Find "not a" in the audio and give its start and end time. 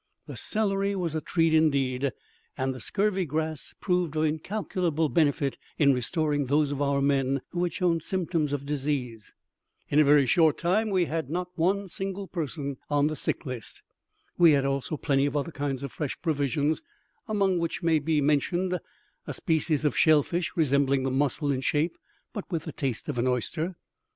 11.29-11.87